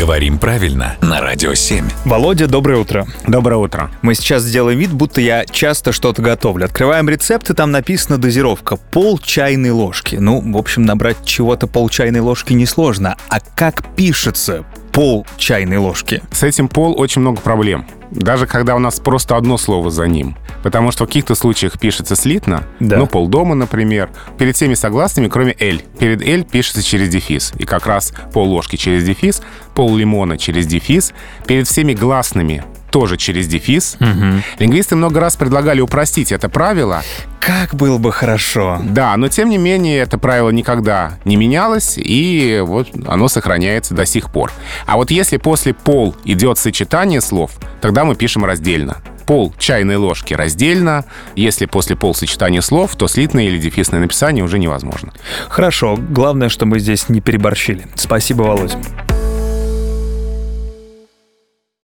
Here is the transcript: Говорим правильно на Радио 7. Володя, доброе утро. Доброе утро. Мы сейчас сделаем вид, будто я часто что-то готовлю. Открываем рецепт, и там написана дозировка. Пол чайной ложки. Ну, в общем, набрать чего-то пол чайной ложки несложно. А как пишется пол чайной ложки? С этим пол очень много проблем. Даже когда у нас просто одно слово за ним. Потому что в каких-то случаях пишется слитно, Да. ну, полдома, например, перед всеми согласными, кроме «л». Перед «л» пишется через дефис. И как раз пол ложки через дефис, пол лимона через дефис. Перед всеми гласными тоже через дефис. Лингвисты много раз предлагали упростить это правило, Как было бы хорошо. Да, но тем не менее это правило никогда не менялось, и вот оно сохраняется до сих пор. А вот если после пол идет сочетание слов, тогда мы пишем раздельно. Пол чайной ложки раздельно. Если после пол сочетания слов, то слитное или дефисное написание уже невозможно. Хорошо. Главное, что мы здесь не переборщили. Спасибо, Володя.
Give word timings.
Говорим 0.00 0.38
правильно 0.38 0.96
на 1.02 1.20
Радио 1.20 1.52
7. 1.52 1.86
Володя, 2.06 2.46
доброе 2.46 2.78
утро. 2.78 3.06
Доброе 3.26 3.56
утро. 3.56 3.90
Мы 4.00 4.14
сейчас 4.14 4.44
сделаем 4.44 4.78
вид, 4.78 4.90
будто 4.94 5.20
я 5.20 5.44
часто 5.44 5.92
что-то 5.92 6.22
готовлю. 6.22 6.64
Открываем 6.64 7.06
рецепт, 7.10 7.50
и 7.50 7.54
там 7.54 7.70
написана 7.70 8.16
дозировка. 8.16 8.76
Пол 8.78 9.18
чайной 9.18 9.72
ложки. 9.72 10.16
Ну, 10.16 10.40
в 10.54 10.56
общем, 10.56 10.84
набрать 10.84 11.18
чего-то 11.26 11.66
пол 11.66 11.90
чайной 11.90 12.20
ложки 12.20 12.54
несложно. 12.54 13.18
А 13.28 13.40
как 13.40 13.94
пишется 13.94 14.64
пол 14.90 15.26
чайной 15.36 15.76
ложки? 15.76 16.22
С 16.32 16.44
этим 16.44 16.68
пол 16.68 16.98
очень 16.98 17.20
много 17.20 17.42
проблем. 17.42 17.84
Даже 18.10 18.46
когда 18.46 18.76
у 18.76 18.78
нас 18.78 19.00
просто 19.00 19.36
одно 19.36 19.58
слово 19.58 19.90
за 19.90 20.06
ним. 20.06 20.34
Потому 20.62 20.92
что 20.92 21.04
в 21.04 21.08
каких-то 21.08 21.34
случаях 21.34 21.78
пишется 21.78 22.16
слитно, 22.16 22.64
Да. 22.80 22.98
ну, 22.98 23.06
полдома, 23.06 23.54
например, 23.54 24.10
перед 24.38 24.56
всеми 24.56 24.74
согласными, 24.74 25.28
кроме 25.28 25.54
«л». 25.58 25.78
Перед 25.98 26.22
«л» 26.26 26.44
пишется 26.44 26.82
через 26.82 27.08
дефис. 27.08 27.52
И 27.58 27.64
как 27.64 27.86
раз 27.86 28.12
пол 28.32 28.48
ложки 28.50 28.76
через 28.76 29.04
дефис, 29.04 29.42
пол 29.74 29.96
лимона 29.96 30.36
через 30.38 30.66
дефис. 30.66 31.12
Перед 31.46 31.66
всеми 31.66 31.94
гласными 31.94 32.64
тоже 32.90 33.16
через 33.16 33.46
дефис. 33.46 33.96
Лингвисты 34.58 34.96
много 34.96 35.20
раз 35.20 35.36
предлагали 35.36 35.80
упростить 35.80 36.32
это 36.32 36.48
правило, 36.48 37.02
Как 37.38 37.74
было 37.74 37.96
бы 37.98 38.12
хорошо. 38.12 38.80
Да, 38.84 39.16
но 39.16 39.28
тем 39.28 39.48
не 39.48 39.58
менее 39.58 39.98
это 40.00 40.18
правило 40.18 40.50
никогда 40.50 41.12
не 41.24 41.36
менялось, 41.36 41.94
и 41.96 42.60
вот 42.66 42.88
оно 43.06 43.28
сохраняется 43.28 43.94
до 43.94 44.04
сих 44.06 44.30
пор. 44.30 44.52
А 44.86 44.96
вот 44.96 45.10
если 45.10 45.36
после 45.38 45.72
пол 45.72 46.14
идет 46.24 46.58
сочетание 46.58 47.20
слов, 47.20 47.52
тогда 47.80 48.04
мы 48.04 48.14
пишем 48.16 48.44
раздельно. 48.44 48.98
Пол 49.30 49.54
чайной 49.60 49.94
ложки 49.94 50.34
раздельно. 50.34 51.04
Если 51.36 51.66
после 51.66 51.94
пол 51.94 52.16
сочетания 52.16 52.60
слов, 52.62 52.96
то 52.96 53.06
слитное 53.06 53.44
или 53.44 53.58
дефисное 53.58 54.00
написание 54.00 54.42
уже 54.42 54.58
невозможно. 54.58 55.12
Хорошо. 55.48 55.96
Главное, 55.96 56.48
что 56.48 56.66
мы 56.66 56.80
здесь 56.80 57.08
не 57.08 57.20
переборщили. 57.20 57.86
Спасибо, 57.94 58.42
Володя. 58.42 58.76